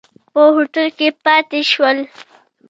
[0.33, 1.97] په هوټل کې پاتې شول.